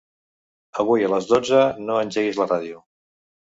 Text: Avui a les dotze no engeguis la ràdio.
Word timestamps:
Avui 0.83 1.05
a 1.07 1.11
les 1.15 1.29
dotze 1.33 1.61
no 1.87 2.01
engeguis 2.07 2.43
la 2.43 2.51
ràdio. 2.51 2.85